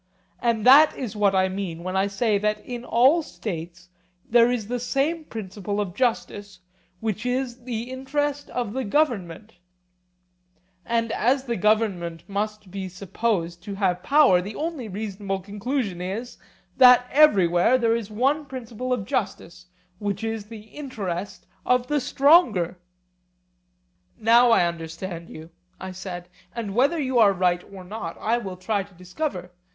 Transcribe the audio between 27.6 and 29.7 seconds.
or not I will try to discover.